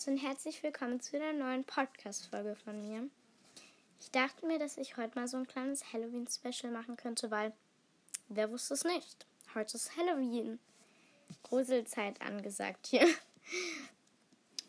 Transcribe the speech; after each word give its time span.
Leute 0.00 0.12
und 0.12 0.16
herzlich 0.16 0.62
willkommen 0.62 0.98
zu 1.00 1.16
einer 1.16 1.34
neuen 1.34 1.62
Podcast-Folge 1.62 2.56
von 2.56 2.80
mir. 2.80 3.10
Ich 4.00 4.10
dachte 4.10 4.46
mir, 4.46 4.58
dass 4.58 4.78
ich 4.78 4.96
heute 4.96 5.18
mal 5.18 5.28
so 5.28 5.36
ein 5.36 5.46
kleines 5.46 5.92
Halloween-Special 5.92 6.72
machen 6.72 6.96
könnte, 6.96 7.30
weil 7.30 7.52
wer 8.28 8.50
wusste 8.50 8.72
es 8.72 8.84
nicht? 8.84 9.26
Heute 9.54 9.76
ist 9.76 9.94
Halloween. 9.98 10.58
Gruselzeit 11.42 12.18
angesagt 12.22 12.86
hier. 12.86 13.06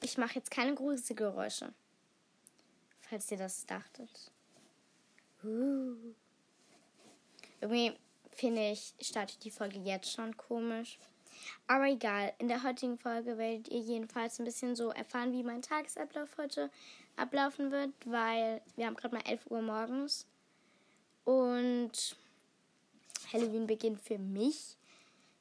Ich 0.02 0.18
mache 0.18 0.36
jetzt 0.36 0.52
keine 0.52 0.76
Gruselgeräusche, 0.76 1.72
falls 3.00 3.32
ihr 3.32 3.38
das 3.38 3.66
dachtet. 3.66 4.32
Uh. 5.45 5.95
Irgendwie 7.62 7.95
finde 8.32 8.72
ich, 8.72 8.95
startet 9.00 9.45
die 9.45 9.52
Folge 9.52 9.80
jetzt 9.80 10.12
schon 10.12 10.36
komisch. 10.36 11.00
Aber 11.68 11.86
egal, 11.86 12.34
in 12.39 12.48
der 12.48 12.64
heutigen 12.64 12.98
Folge 12.98 13.38
werdet 13.38 13.68
ihr 13.70 13.80
jedenfalls 13.80 14.40
ein 14.40 14.45
bisschen 14.45 14.76
so 14.76 14.90
erfahren, 14.90 15.31
wie 15.31 15.44
mein 15.44 15.62
Tagesablauf 15.62 16.38
heute 16.38 16.70
ablaufen 17.16 17.72
wird, 17.72 17.91
weil 18.05 18.62
wir 18.76 18.86
haben 18.86 18.95
gerade 18.95 19.16
mal 19.16 19.23
11 19.26 19.50
Uhr 19.50 19.62
morgens 19.62 20.26
und 21.26 22.16
Halloween 23.31 23.67
beginnt 23.67 24.02
für 24.02 24.17
mich, 24.17 24.76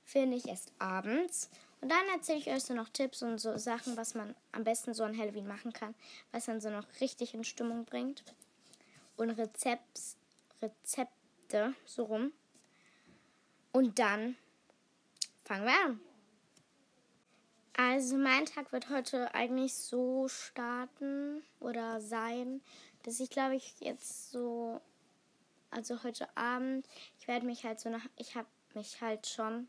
finde 0.04 0.36
ich, 0.36 0.48
erst 0.48 0.72
abends. 0.78 1.50
Und 1.80 1.90
dann 1.90 2.06
erzähle 2.14 2.38
ich 2.38 2.48
euch 2.48 2.62
so 2.62 2.74
noch 2.74 2.90
Tipps 2.90 3.22
und 3.22 3.38
so 3.38 3.56
Sachen, 3.56 3.96
was 3.96 4.14
man 4.14 4.34
am 4.52 4.64
besten 4.64 4.92
so 4.92 5.02
an 5.02 5.16
Halloween 5.16 5.46
machen 5.46 5.72
kann, 5.72 5.94
was 6.30 6.44
dann 6.44 6.60
so 6.60 6.68
noch 6.70 6.84
richtig 7.00 7.32
in 7.34 7.44
Stimmung 7.44 7.84
bringt. 7.84 8.22
Und 9.16 9.30
Rezepts, 9.30 10.16
Rezepte, 10.60 11.74
so 11.86 12.04
rum. 12.04 12.32
Und 13.72 13.98
dann 13.98 14.36
fangen 15.50 15.66
wir 15.66 15.84
an. 15.84 16.00
Also 17.76 18.16
mein 18.16 18.46
Tag 18.46 18.70
wird 18.70 18.88
heute 18.88 19.34
eigentlich 19.34 19.74
so 19.74 20.28
starten 20.28 21.42
oder 21.58 22.00
sein, 22.00 22.60
dass 23.02 23.18
ich 23.18 23.30
glaube 23.30 23.56
ich 23.56 23.74
jetzt 23.80 24.30
so, 24.30 24.80
also 25.72 26.04
heute 26.04 26.28
Abend, 26.36 26.86
ich 27.18 27.26
werde 27.26 27.46
mich 27.46 27.64
halt 27.64 27.80
so 27.80 27.90
nach, 27.90 28.06
ich 28.16 28.36
habe 28.36 28.46
mich 28.74 29.00
halt 29.00 29.26
schon, 29.26 29.66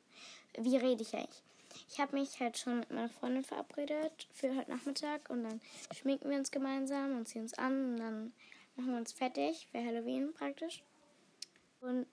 wie 0.55 0.77
rede 0.77 1.01
ich 1.01 1.15
eigentlich? 1.15 1.41
Ich 1.89 1.99
habe 1.99 2.15
mich 2.15 2.39
halt 2.39 2.59
schon 2.59 2.81
mit 2.81 2.91
meiner 2.91 3.09
Freundin 3.09 3.43
verabredet 3.43 4.27
für 4.31 4.55
heute 4.55 4.69
Nachmittag 4.69 5.31
und 5.31 5.43
dann 5.45 5.61
schminken 5.95 6.29
wir 6.29 6.37
uns 6.37 6.51
gemeinsam 6.51 7.17
und 7.17 7.27
ziehen 7.27 7.41
uns 7.41 7.55
an 7.55 7.93
und 7.93 7.97
dann 7.97 8.33
machen 8.75 8.91
wir 8.91 8.97
uns 8.99 9.13
fertig 9.13 9.67
für 9.71 9.83
Halloween 9.83 10.31
praktisch. 10.31 10.83
Und, 11.79 12.05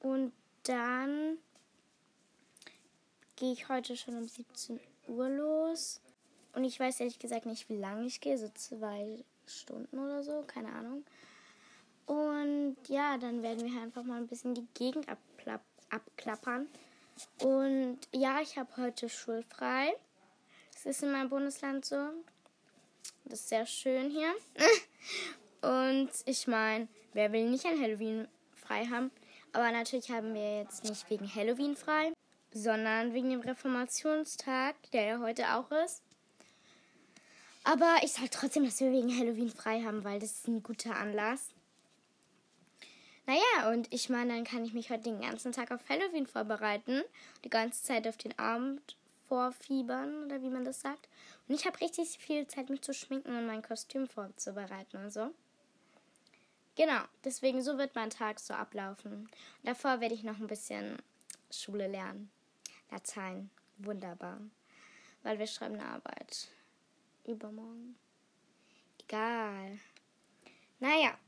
und 0.00 0.34
dann 0.64 1.38
gehe 3.38 3.52
ich 3.52 3.68
heute 3.68 3.96
schon 3.96 4.16
um 4.16 4.26
17 4.26 4.80
Uhr 5.06 5.28
los. 5.28 6.00
Und 6.54 6.64
ich 6.64 6.78
weiß 6.78 7.00
ehrlich 7.00 7.18
gesagt 7.18 7.46
nicht, 7.46 7.68
wie 7.68 7.76
lange 7.76 8.06
ich 8.06 8.20
gehe, 8.20 8.36
so 8.36 8.48
zwei 8.54 9.24
Stunden 9.46 9.98
oder 9.98 10.24
so, 10.24 10.42
keine 10.46 10.72
Ahnung. 10.72 11.04
Und 12.06 12.76
ja, 12.88 13.16
dann 13.18 13.42
werden 13.42 13.64
wir 13.64 13.80
einfach 13.80 14.02
mal 14.02 14.16
ein 14.16 14.26
bisschen 14.26 14.54
die 14.54 14.66
Gegend 14.74 15.06
abklappern. 15.90 16.66
Und 17.40 17.98
ja, 18.12 18.40
ich 18.40 18.58
habe 18.58 18.76
heute 18.76 19.08
schulfrei. 19.08 19.94
Das 20.72 20.86
ist 20.86 21.02
in 21.02 21.12
meinem 21.12 21.28
Bundesland 21.28 21.84
so. 21.84 21.96
Das 23.24 23.40
ist 23.40 23.48
sehr 23.50 23.66
schön 23.66 24.10
hier. 24.10 24.34
Und 25.60 26.10
ich 26.24 26.46
meine, 26.46 26.88
wer 27.12 27.30
will 27.32 27.50
nicht 27.50 27.66
ein 27.66 27.80
Halloween 27.80 28.26
frei 28.54 28.86
haben? 28.86 29.10
Aber 29.52 29.70
natürlich 29.70 30.10
haben 30.10 30.34
wir 30.34 30.60
jetzt 30.60 30.84
nicht 30.84 31.08
wegen 31.10 31.32
Halloween 31.32 31.76
frei 31.76 32.12
sondern 32.58 33.14
wegen 33.14 33.30
dem 33.30 33.40
Reformationstag, 33.40 34.76
der 34.92 35.04
ja 35.04 35.18
heute 35.20 35.54
auch 35.54 35.70
ist. 35.84 36.02
Aber 37.64 37.96
ich 38.02 38.12
sage 38.12 38.30
trotzdem, 38.30 38.64
dass 38.64 38.80
wir 38.80 38.92
wegen 38.92 39.16
Halloween 39.16 39.50
frei 39.50 39.82
haben, 39.82 40.04
weil 40.04 40.20
das 40.20 40.32
ist 40.32 40.48
ein 40.48 40.62
guter 40.62 40.96
Anlass. 40.96 41.50
Naja, 43.26 43.70
und 43.70 43.92
ich 43.92 44.08
meine, 44.08 44.34
dann 44.34 44.44
kann 44.44 44.64
ich 44.64 44.72
mich 44.72 44.88
heute 44.88 45.02
den 45.04 45.20
ganzen 45.20 45.52
Tag 45.52 45.70
auf 45.70 45.86
Halloween 45.88 46.26
vorbereiten. 46.26 47.02
Die 47.44 47.50
ganze 47.50 47.82
Zeit 47.82 48.08
auf 48.08 48.16
den 48.16 48.38
Abend 48.38 48.96
vorfiebern, 49.28 50.24
oder 50.24 50.40
wie 50.40 50.48
man 50.48 50.64
das 50.64 50.80
sagt. 50.80 51.08
Und 51.46 51.54
ich 51.54 51.66
habe 51.66 51.78
richtig 51.80 52.18
viel 52.18 52.46
Zeit, 52.46 52.70
mich 52.70 52.80
zu 52.80 52.94
schminken 52.94 53.36
und 53.36 53.46
mein 53.46 53.62
Kostüm 53.62 54.08
vorzubereiten 54.08 54.96
und 54.96 55.12
so. 55.12 55.30
Genau, 56.74 57.02
deswegen 57.24 57.60
so 57.60 57.76
wird 57.76 57.94
mein 57.94 58.08
Tag 58.08 58.40
so 58.40 58.54
ablaufen. 58.54 59.12
Und 59.12 59.30
davor 59.64 60.00
werde 60.00 60.14
ich 60.14 60.22
noch 60.22 60.38
ein 60.38 60.46
bisschen 60.46 60.96
Schule 61.50 61.88
lernen. 61.88 62.30
Latein. 62.90 63.50
Wunderbar. 63.78 64.40
Weil 65.22 65.38
wir 65.38 65.46
schreiben 65.46 65.74
eine 65.74 65.88
Arbeit. 65.88 66.48
Übermorgen. 67.26 67.96
Egal. 69.04 69.78
Naja. 70.80 71.18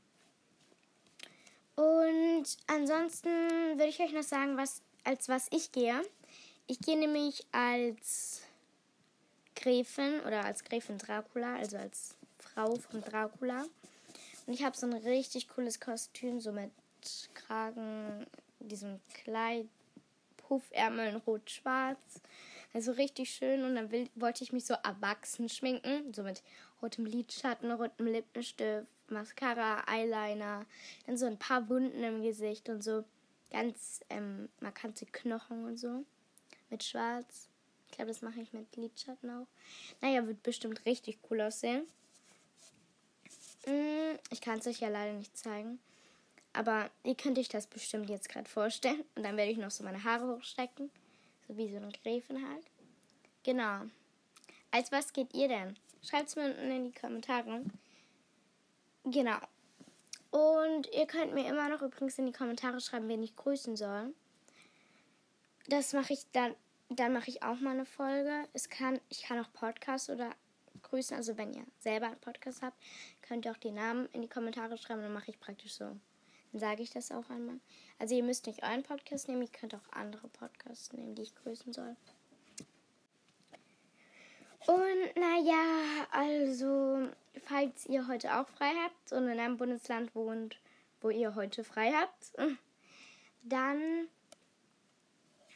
Und 1.75 2.45
ansonsten 2.67 3.29
würde 3.29 3.87
ich 3.87 3.99
euch 3.99 4.13
noch 4.13 4.23
sagen, 4.23 4.57
was, 4.57 4.81
als 5.03 5.29
was 5.29 5.47
ich 5.51 5.71
gehe. 5.71 6.01
Ich 6.67 6.79
gehe 6.79 6.97
nämlich 6.97 7.45
als 7.51 8.41
Gräfin 9.55 10.21
oder 10.21 10.45
als 10.45 10.63
Gräfin 10.63 10.97
Dracula, 10.97 11.55
also 11.55 11.77
als 11.77 12.15
Frau 12.39 12.75
von 12.75 13.01
Dracula. 13.01 13.65
Und 14.45 14.53
ich 14.53 14.63
habe 14.63 14.77
so 14.77 14.85
ein 14.85 14.93
richtig 14.93 15.49
cooles 15.49 15.79
Kostüm, 15.79 16.39
so 16.39 16.51
mit 16.51 16.71
Kragen, 17.33 18.25
diesem 18.59 18.99
Kleid, 19.13 19.67
Puffärmeln 20.51 21.15
rot-schwarz. 21.15 22.19
Also 22.73 22.91
richtig 22.91 23.29
schön. 23.29 23.63
Und 23.63 23.75
dann 23.75 23.89
will, 23.89 24.09
wollte 24.15 24.43
ich 24.43 24.51
mich 24.51 24.65
so 24.65 24.73
erwachsen 24.83 25.47
schminken. 25.47 26.13
So 26.13 26.23
mit 26.23 26.43
rotem 26.81 27.05
Lidschatten, 27.05 27.71
rotem 27.71 28.07
Lippenstift, 28.07 28.85
Mascara, 29.07 29.85
Eyeliner. 29.87 30.65
Dann 31.05 31.17
so 31.17 31.25
ein 31.25 31.39
paar 31.39 31.69
Wunden 31.69 32.03
im 32.03 32.21
Gesicht 32.21 32.67
und 32.67 32.83
so 32.83 33.05
ganz 33.49 34.01
ähm, 34.09 34.49
markante 34.59 35.05
Knochen 35.05 35.63
und 35.63 35.77
so. 35.77 36.03
Mit 36.69 36.83
schwarz. 36.83 37.47
Ich 37.89 37.95
glaube, 37.95 38.09
das 38.09 38.21
mache 38.21 38.41
ich 38.41 38.51
mit 38.51 38.75
Lidschatten 38.75 39.29
auch. 39.29 39.47
Naja, 40.01 40.27
wird 40.27 40.43
bestimmt 40.43 40.85
richtig 40.85 41.19
cool 41.29 41.39
aussehen. 41.39 41.87
Mm, 43.67 44.17
ich 44.31 44.41
kann 44.41 44.59
es 44.59 44.67
euch 44.67 44.81
ja 44.81 44.89
leider 44.89 45.13
nicht 45.13 45.37
zeigen. 45.37 45.79
Aber 46.53 46.89
ihr 47.03 47.15
könnt 47.15 47.37
euch 47.37 47.49
das 47.49 47.67
bestimmt 47.67 48.09
jetzt 48.09 48.29
gerade 48.29 48.49
vorstellen. 48.49 49.03
Und 49.15 49.23
dann 49.23 49.37
werde 49.37 49.51
ich 49.51 49.57
noch 49.57 49.71
so 49.71 49.83
meine 49.83 50.03
Haare 50.03 50.35
hochstecken. 50.35 50.91
So 51.47 51.57
wie 51.57 51.69
so 51.69 51.77
eine 51.77 51.91
Gräfin 51.91 52.47
halt. 52.49 52.65
Genau. 53.43 53.81
Als 54.71 54.91
was 54.91 55.13
geht 55.13 55.33
ihr 55.33 55.47
denn? 55.47 55.75
Schreibt 56.03 56.29
es 56.29 56.35
mir 56.35 56.45
unten 56.45 56.71
in 56.71 56.85
die 56.85 56.99
Kommentare. 56.99 57.63
Genau. 59.05 59.37
Und 60.31 60.87
ihr 60.93 61.05
könnt 61.07 61.33
mir 61.33 61.47
immer 61.47 61.69
noch 61.69 61.81
übrigens 61.81 62.17
in 62.17 62.25
die 62.25 62.31
Kommentare 62.31 62.79
schreiben, 62.79 63.09
wen 63.09 63.23
ich 63.23 63.35
grüßen 63.35 63.75
soll. 63.75 64.13
Das 65.67 65.93
mache 65.93 66.13
ich 66.13 66.25
dann. 66.31 66.55
Dann 66.89 67.13
mache 67.13 67.29
ich 67.29 67.41
auch 67.41 67.59
mal 67.61 67.71
eine 67.71 67.85
Folge. 67.85 68.49
Es 68.51 68.67
kann, 68.67 68.99
ich 69.07 69.23
kann 69.23 69.39
auch 69.39 69.51
Podcasts 69.53 70.09
oder 70.09 70.31
grüßen. 70.81 71.15
Also 71.15 71.37
wenn 71.37 71.53
ihr 71.53 71.65
selber 71.79 72.07
einen 72.07 72.19
Podcast 72.19 72.61
habt, 72.61 72.77
könnt 73.21 73.45
ihr 73.45 73.51
auch 73.51 73.57
die 73.57 73.71
Namen 73.71 74.07
in 74.11 74.21
die 74.21 74.27
Kommentare 74.27 74.77
schreiben. 74.77 75.01
Dann 75.01 75.13
mache 75.13 75.31
ich 75.31 75.39
praktisch 75.39 75.73
so 75.73 75.95
sage 76.53 76.83
ich 76.83 76.89
das 76.89 77.11
auch 77.11 77.29
einmal. 77.29 77.59
Also 77.99 78.15
ihr 78.15 78.23
müsst 78.23 78.47
nicht 78.47 78.63
euren 78.63 78.83
Podcast 78.83 79.27
nehmen, 79.27 79.41
ihr 79.41 79.47
könnt 79.47 79.75
auch 79.75 79.91
andere 79.91 80.27
Podcasts 80.27 80.91
nehmen, 80.93 81.15
die 81.15 81.23
ich 81.23 81.35
grüßen 81.35 81.73
soll. 81.73 81.95
Und 84.67 85.15
naja, 85.15 86.07
also 86.11 87.09
falls 87.43 87.85
ihr 87.87 88.07
heute 88.07 88.37
auch 88.37 88.47
frei 88.47 88.71
habt 88.83 89.11
und 89.11 89.27
in 89.27 89.39
einem 89.39 89.57
Bundesland 89.57 90.13
wohnt, 90.13 90.59
wo 91.01 91.09
ihr 91.09 91.33
heute 91.33 91.63
frei 91.63 91.91
habt, 91.93 92.33
dann, 93.43 94.07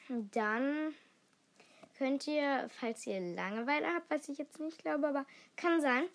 dann 0.09 0.95
könnt 1.97 2.27
ihr, 2.27 2.68
falls 2.80 3.06
ihr 3.06 3.19
Langeweile 3.19 3.88
habt, 3.94 4.09
was 4.09 4.27
ich 4.27 4.39
jetzt 4.39 4.59
nicht 4.59 4.80
glaube, 4.80 5.07
aber 5.07 5.25
kann 5.56 5.81
sein, 5.81 6.06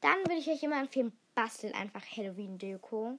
dann 0.00 0.18
würde 0.20 0.38
ich 0.38 0.48
euch 0.48 0.62
immer 0.62 0.80
empfehlen, 0.80 1.12
bastelt 1.34 1.74
einfach 1.74 2.04
Halloween-Deko. 2.16 3.18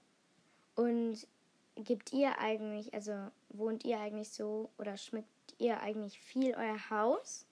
Und 0.75 1.27
gibt 1.75 2.13
ihr 2.13 2.39
eigentlich, 2.39 2.93
also 2.93 3.13
wohnt 3.49 3.83
ihr 3.85 3.99
eigentlich 3.99 4.31
so 4.31 4.69
oder 4.77 4.97
schmückt 4.97 5.27
ihr 5.57 5.79
eigentlich 5.81 6.19
viel 6.19 6.53
euer 6.55 6.89
Haus? 6.89 7.45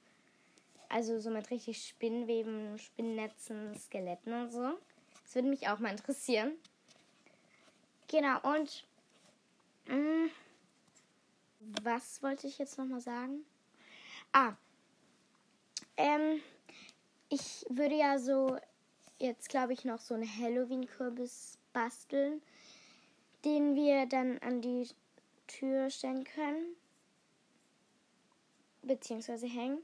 Also 0.89 1.19
so 1.19 1.29
mit 1.29 1.49
richtig 1.51 1.85
Spinnweben, 1.85 2.77
Spinnnetzen, 2.79 3.75
Skeletten 3.75 4.33
und 4.33 4.51
so. 4.51 4.73
Das 5.23 5.35
würde 5.35 5.49
mich 5.49 5.67
auch 5.67 5.79
mal 5.79 5.91
interessieren. 5.91 6.53
Genau, 8.07 8.39
und 8.41 8.85
mh, 9.85 9.95
mm, 9.95 10.31
was 11.83 12.23
wollte 12.23 12.47
ich 12.47 12.57
jetzt 12.57 12.77
nochmal 12.77 13.01
sagen? 13.01 13.45
Ah, 14.31 14.53
ähm, 15.97 16.41
ich 17.29 17.65
würde 17.69 17.95
ja 17.95 18.17
so 18.17 18.57
jetzt, 19.19 19.49
glaube 19.49 19.73
ich, 19.73 19.85
noch 19.85 19.99
so 19.99 20.15
einen 20.15 20.39
Halloween-Kürbis 20.39 21.59
basteln 21.73 22.41
den 23.45 23.75
wir 23.75 24.05
dann 24.05 24.37
an 24.39 24.61
die 24.61 24.87
Tür 25.47 25.89
stellen 25.89 26.23
können. 26.23 26.75
Beziehungsweise 28.81 29.47
hängen. 29.47 29.79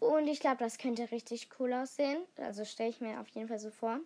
Und 0.00 0.28
ich 0.28 0.40
glaube, 0.40 0.58
das 0.58 0.78
könnte 0.78 1.10
richtig 1.10 1.48
cool 1.58 1.72
aussehen. 1.72 2.22
Also 2.36 2.64
stelle 2.64 2.90
ich 2.90 3.00
mir 3.00 3.20
auf 3.20 3.28
jeden 3.28 3.48
Fall 3.48 3.58
so 3.58 3.70
vor. 3.70 4.00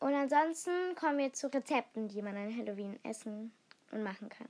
Und 0.00 0.14
ansonsten 0.14 0.94
kommen 0.94 1.18
wir 1.18 1.32
zu 1.32 1.52
Rezepten, 1.52 2.08
die 2.08 2.22
man 2.22 2.36
an 2.36 2.56
Halloween 2.56 2.98
essen 3.02 3.52
und 3.90 4.02
machen 4.02 4.28
kann. 4.28 4.48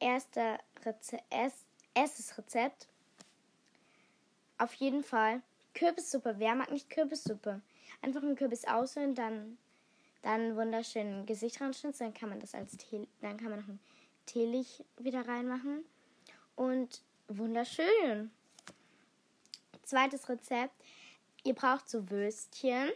Erster 0.00 0.58
Reze 0.84 1.18
erstes 1.94 2.36
Rezept. 2.36 2.86
Auf 4.58 4.72
jeden 4.74 5.02
Fall 5.02 5.42
Kürbissuppe. 5.74 6.36
Wer 6.38 6.54
mag 6.54 6.70
nicht 6.70 6.88
Kürbissuppe? 6.88 7.60
Einfach 8.02 8.22
einen 8.22 8.36
Kürbis 8.36 8.66
ausholen, 8.66 9.14
dann, 9.14 9.58
dann 10.26 10.56
wunderschön 10.56 11.24
Gesicht 11.24 11.60
ranschnitzen, 11.60 12.08
dann 12.08 12.14
kann 12.14 12.28
man 12.28 12.40
das 12.40 12.52
als 12.52 12.76
Tee, 12.76 13.06
dann 13.20 13.36
kann 13.36 13.50
man 13.50 13.60
noch 13.60 13.68
ein 13.68 13.78
Teelich 14.26 14.84
wieder 14.98 15.26
reinmachen. 15.28 15.84
Und 16.56 17.00
wunderschön. 17.28 18.32
Zweites 19.84 20.28
Rezept. 20.28 20.74
Ihr 21.44 21.54
braucht 21.54 21.88
so 21.88 22.10
Würstchen, 22.10 22.90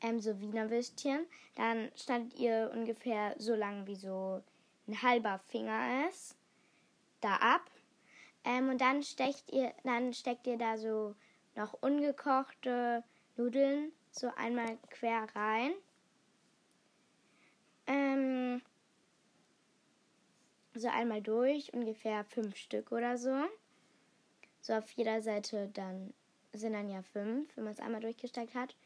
ähm, 0.00 0.18
so 0.18 0.40
Wiener 0.40 0.68
Würstchen. 0.70 1.24
Dann 1.54 1.88
schneidet 1.94 2.36
ihr 2.36 2.72
ungefähr 2.74 3.36
so 3.38 3.54
lang 3.54 3.86
wie 3.86 3.94
so 3.94 4.42
ein 4.88 5.00
halber 5.00 5.38
Finger 5.38 6.08
ist, 6.08 6.34
da 7.20 7.36
ab. 7.36 7.70
Ähm, 8.42 8.70
und 8.70 8.80
dann 8.80 9.04
steckt 9.04 9.52
ihr, 9.52 9.72
dann 9.84 10.12
steckt 10.12 10.48
ihr 10.48 10.58
da 10.58 10.78
so 10.78 11.14
noch 11.54 11.74
ungekochte 11.74 13.04
Nudeln 13.36 13.92
so 14.10 14.32
einmal 14.36 14.78
quer 14.90 15.28
rein. 15.36 15.74
Ähm, 17.88 18.62
so 20.74 20.88
einmal 20.88 21.22
durch, 21.22 21.72
ungefähr 21.72 22.24
fünf 22.24 22.56
Stück 22.56 22.92
oder 22.92 23.18
so. 23.18 23.34
So 24.60 24.74
auf 24.74 24.90
jeder 24.92 25.22
Seite 25.22 25.68
dann 25.74 26.12
sind 26.52 26.74
dann 26.74 26.88
ja 26.88 27.02
fünf, 27.02 27.48
wenn 27.56 27.64
man 27.64 27.72
es 27.72 27.80
einmal 27.80 28.00
durchgesteckt 28.00 28.54
hat. 28.54 28.76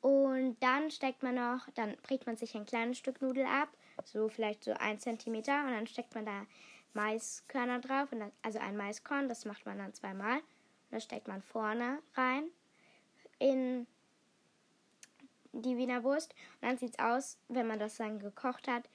Und 0.00 0.56
dann 0.60 0.90
steckt 0.90 1.22
man 1.22 1.34
noch, 1.34 1.68
dann 1.74 1.96
bricht 2.02 2.26
man 2.26 2.36
sich 2.36 2.54
ein 2.54 2.66
kleines 2.66 2.98
Stück 2.98 3.20
Nudel 3.20 3.44
ab, 3.44 3.68
so 4.04 4.28
vielleicht 4.28 4.64
so 4.64 4.72
ein 4.72 4.98
Zentimeter, 4.98 5.64
und 5.64 5.72
dann 5.72 5.86
steckt 5.86 6.14
man 6.14 6.24
da 6.24 6.46
Maiskörner 6.94 7.80
drauf, 7.80 8.08
dann, 8.10 8.32
also 8.42 8.58
ein 8.58 8.76
Maiskorn, 8.76 9.28
das 9.28 9.44
macht 9.44 9.66
man 9.66 9.78
dann 9.78 9.94
zweimal. 9.94 10.38
Und 10.38 10.92
das 10.92 11.04
steckt 11.04 11.28
man 11.28 11.42
vorne 11.42 11.98
rein 12.14 12.44
in 13.38 13.86
die 15.52 15.76
Wiener 15.76 16.04
Wurst. 16.04 16.34
Und 16.60 16.68
dann 16.68 16.78
sieht 16.78 16.94
es 16.94 16.98
aus, 16.98 17.38
wenn 17.48 17.66
man 17.66 17.78
das 17.78 17.96
dann 17.96 18.18
gekocht 18.18 18.68
hat, 18.68 18.88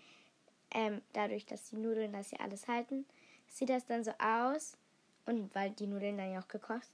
ähm, 0.72 1.02
dadurch, 1.14 1.46
dass 1.46 1.70
die 1.70 1.78
Nudeln 1.78 2.14
das 2.14 2.32
ja 2.32 2.40
alles 2.40 2.68
halten, 2.68 3.06
sieht 3.48 3.70
das 3.70 3.86
dann 3.86 4.04
so 4.04 4.12
aus, 4.20 4.78
und 5.26 5.54
weil 5.56 5.72
die 5.72 5.88
Nudeln 5.88 6.18
dann 6.18 6.32
ja 6.32 6.40
auch 6.40 6.48
gekocht 6.48 6.88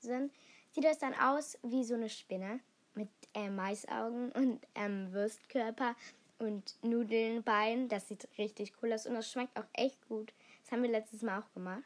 sind, 0.00 0.32
sieht 0.70 0.84
das 0.84 0.98
dann 0.98 1.14
aus 1.14 1.58
wie 1.62 1.84
so 1.84 1.94
eine 1.94 2.08
Spinne 2.08 2.60
mit 2.94 3.08
äh, 3.34 3.50
Maisaugen 3.50 4.32
und 4.32 4.60
ähm, 4.74 5.12
Würstkörper 5.12 5.94
und 6.38 6.76
Nudeln, 6.82 7.42
Beinen. 7.42 7.88
Das 7.88 8.08
sieht 8.08 8.28
richtig 8.38 8.72
cool 8.82 8.92
aus 8.92 9.06
und 9.06 9.14
das 9.14 9.30
schmeckt 9.30 9.58
auch 9.58 9.66
echt 9.72 10.06
gut. 10.08 10.32
Das 10.62 10.72
haben 10.72 10.82
wir 10.82 10.90
letztes 10.90 11.22
Mal 11.22 11.40
auch 11.40 11.52
gemacht. 11.52 11.82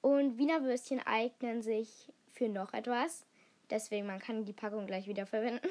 Und 0.00 0.38
Wiener 0.38 0.62
Würstchen 0.62 1.00
eignen 1.06 1.62
sich 1.62 2.12
für 2.32 2.48
noch 2.48 2.72
etwas. 2.72 3.24
Deswegen, 3.70 4.06
man 4.06 4.20
kann 4.20 4.44
die 4.44 4.52
Packung 4.52 4.86
gleich 4.86 5.06
wieder 5.06 5.26
verwenden. 5.26 5.68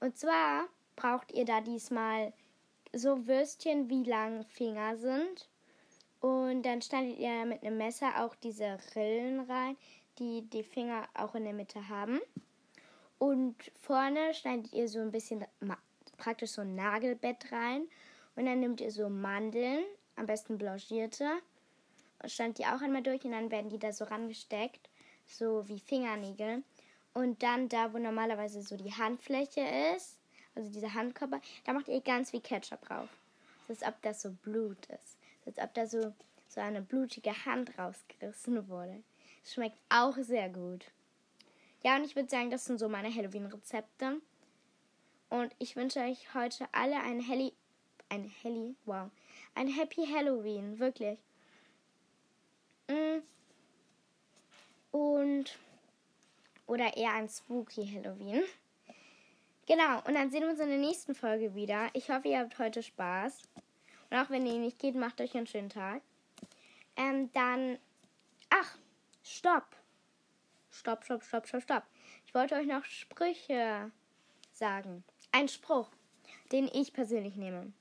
Und 0.00 0.16
zwar 0.16 0.68
braucht 0.96 1.32
ihr 1.32 1.44
da 1.44 1.60
diesmal 1.60 2.32
so 2.92 3.26
Würstchen, 3.26 3.88
wie 3.90 4.04
lang 4.04 4.44
Finger 4.44 4.96
sind. 4.96 5.48
Und 6.20 6.62
dann 6.62 6.82
schneidet 6.82 7.18
ihr 7.18 7.44
mit 7.44 7.62
einem 7.62 7.78
Messer 7.78 8.24
auch 8.24 8.34
diese 8.34 8.78
Rillen 8.94 9.40
rein, 9.40 9.76
die 10.18 10.42
die 10.42 10.64
Finger 10.64 11.08
auch 11.14 11.34
in 11.34 11.44
der 11.44 11.52
Mitte 11.52 11.88
haben. 11.88 12.20
Und 13.18 13.56
vorne 13.80 14.34
schneidet 14.34 14.72
ihr 14.72 14.88
so 14.88 15.00
ein 15.00 15.12
bisschen 15.12 15.44
praktisch 16.16 16.52
so 16.52 16.62
ein 16.62 16.74
Nagelbett 16.74 17.52
rein. 17.52 17.88
Und 18.36 18.46
dann 18.46 18.60
nehmt 18.60 18.80
ihr 18.80 18.90
so 18.90 19.08
Mandeln, 19.08 19.84
am 20.16 20.26
besten 20.26 20.58
blanchierte. 20.58 21.28
Und 22.22 22.30
schneidet 22.30 22.58
die 22.58 22.66
auch 22.66 22.80
einmal 22.80 23.02
durch 23.02 23.24
und 23.24 23.32
dann 23.32 23.50
werden 23.50 23.70
die 23.70 23.78
da 23.78 23.92
so 23.92 24.04
rangesteckt, 24.04 24.88
so 25.26 25.68
wie 25.68 25.78
Fingernägel. 25.78 26.62
Und 27.14 27.42
dann 27.42 27.68
da, 27.68 27.92
wo 27.92 27.98
normalerweise 27.98 28.62
so 28.62 28.76
die 28.76 28.92
Handfläche 28.92 29.62
ist, 29.96 30.18
also 30.54 30.70
dieser 30.70 30.94
Handkörper, 30.94 31.40
da 31.64 31.72
macht 31.72 31.88
ihr 31.88 32.00
ganz 32.00 32.30
viel 32.30 32.40
Ketchup 32.40 32.82
drauf. 32.82 33.08
als 33.68 33.82
ob 33.82 34.00
das 34.02 34.22
so 34.22 34.30
Blut 34.30 34.86
ist. 34.86 35.16
als 35.46 35.58
ob 35.58 35.74
da 35.74 35.86
so, 35.86 36.14
so 36.48 36.60
eine 36.60 36.82
blutige 36.82 37.32
Hand 37.44 37.78
rausgerissen 37.78 38.68
wurde. 38.68 39.02
Schmeckt 39.44 39.78
auch 39.88 40.16
sehr 40.16 40.48
gut. 40.48 40.86
Ja, 41.82 41.96
und 41.96 42.04
ich 42.04 42.16
würde 42.16 42.28
sagen, 42.28 42.50
das 42.50 42.64
sind 42.64 42.78
so 42.78 42.88
meine 42.88 43.14
Halloween-Rezepte. 43.14 44.20
Und 45.30 45.54
ich 45.58 45.76
wünsche 45.76 46.00
euch 46.00 46.34
heute 46.34 46.66
alle 46.72 47.00
ein 47.00 47.20
Helly, 47.20 47.52
ein 48.08 48.24
Helly, 48.42 48.74
wow, 48.86 49.10
ein 49.54 49.68
Happy 49.68 50.06
Halloween, 50.06 50.78
wirklich. 50.78 51.18
Mm. 52.88 53.20
Und, 54.90 55.58
oder 56.68 56.96
eher 56.96 57.14
ein 57.14 57.28
Spooky 57.28 57.84
Halloween. 57.86 58.44
Genau, 59.66 59.98
und 60.06 60.14
dann 60.14 60.30
sehen 60.30 60.42
wir 60.42 60.50
uns 60.50 60.60
in 60.60 60.68
der 60.68 60.78
nächsten 60.78 61.14
Folge 61.14 61.54
wieder. 61.54 61.88
Ich 61.92 62.08
hoffe, 62.10 62.28
ihr 62.28 62.38
habt 62.38 62.58
heute 62.58 62.82
Spaß. 62.82 63.42
Und 64.10 64.16
auch 64.16 64.30
wenn 64.30 64.46
ihr 64.46 64.58
nicht 64.58 64.78
geht, 64.78 64.94
macht 64.94 65.20
euch 65.20 65.36
einen 65.36 65.46
schönen 65.46 65.68
Tag. 65.68 66.00
Ähm, 66.96 67.30
dann, 67.32 67.78
ach, 68.50 68.78
stopp. 69.22 69.66
Stopp, 70.70 71.04
stopp, 71.04 71.24
stopp, 71.24 71.46
stopp, 71.46 71.62
stopp. 71.62 71.82
Ich 72.26 72.34
wollte 72.34 72.54
euch 72.54 72.66
noch 72.66 72.84
Sprüche 72.84 73.90
sagen. 74.52 75.04
Ein 75.32 75.48
Spruch, 75.48 75.90
den 76.52 76.70
ich 76.72 76.92
persönlich 76.92 77.36
nehme. 77.36 77.72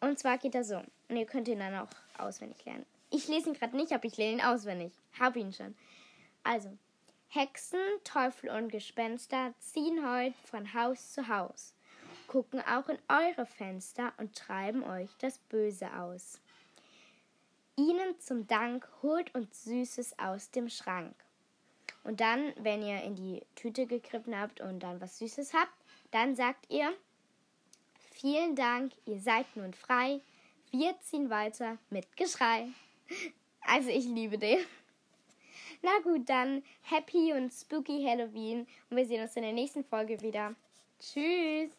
Und 0.00 0.18
zwar 0.18 0.38
geht 0.38 0.54
er 0.54 0.64
so. 0.64 0.82
Und 1.08 1.16
ihr 1.16 1.26
könnt 1.26 1.48
ihn 1.48 1.58
dann 1.58 1.76
auch 1.76 1.90
auswendig 2.18 2.64
lernen. 2.64 2.86
Ich 3.10 3.28
lese 3.28 3.48
ihn 3.50 3.54
gerade 3.54 3.76
nicht, 3.76 3.92
aber 3.92 4.04
ich 4.04 4.16
lerne 4.16 4.34
ihn 4.34 4.44
auswendig. 4.44 4.92
Hab 5.18 5.36
ihn 5.36 5.52
schon. 5.52 5.76
Also, 6.42 6.76
Hexen, 7.30 7.78
Teufel 8.04 8.48
und 8.48 8.70
Gespenster 8.70 9.52
ziehen 9.58 10.00
heute 10.02 10.34
von 10.44 10.72
Haus 10.72 11.12
zu 11.12 11.28
Haus, 11.28 11.74
gucken 12.26 12.62
auch 12.62 12.88
in 12.88 12.98
eure 13.06 13.44
Fenster 13.44 14.14
und 14.16 14.34
treiben 14.34 14.82
euch 14.82 15.10
das 15.18 15.36
Böse 15.38 15.92
aus. 15.92 16.40
Ihnen 17.76 18.18
zum 18.18 18.46
Dank 18.46 18.88
holt 19.02 19.34
uns 19.34 19.64
Süßes 19.64 20.18
aus 20.18 20.50
dem 20.52 20.70
Schrank. 20.70 21.14
Und 22.02 22.20
dann, 22.20 22.54
wenn 22.60 22.82
ihr 22.82 23.02
in 23.02 23.14
die 23.14 23.42
Tüte 23.56 23.86
gegriffen 23.86 24.34
habt 24.34 24.62
und 24.62 24.80
dann 24.80 24.98
was 25.02 25.18
Süßes 25.18 25.52
habt, 25.52 25.84
dann 26.10 26.34
sagt 26.34 26.70
ihr, 26.70 26.90
vielen 28.10 28.56
Dank, 28.56 28.92
ihr 29.04 29.20
seid 29.20 29.54
nun 29.54 29.74
frei. 29.74 30.22
Wir 30.70 30.98
ziehen 31.00 31.28
weiter 31.28 31.76
mit 31.90 32.16
Geschrei. 32.16 32.68
Also 33.70 33.90
ich 33.90 34.06
liebe 34.06 34.38
den. 34.38 34.60
Na 35.82 35.98
gut, 36.02 36.28
dann 36.28 36.62
happy 36.82 37.32
und 37.32 37.52
spooky 37.52 38.04
Halloween 38.04 38.66
und 38.90 38.96
wir 38.96 39.06
sehen 39.06 39.22
uns 39.22 39.36
in 39.36 39.42
der 39.42 39.52
nächsten 39.52 39.84
Folge 39.84 40.20
wieder. 40.20 40.54
Tschüss. 40.98 41.77